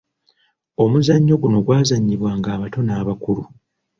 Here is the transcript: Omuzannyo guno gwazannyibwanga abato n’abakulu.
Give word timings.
Omuzannyo 0.83 1.35
guno 1.41 1.57
gwazannyibwanga 1.65 2.47
abato 2.55 2.79
n’abakulu. 2.83 3.43